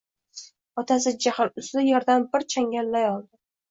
Otasi 0.83 1.13
jahl 1.27 1.53
ustida 1.63 1.87
yerdan 1.91 2.29
bir 2.35 2.51
changal 2.57 2.95
loy 2.99 3.11
oldi. 3.17 3.35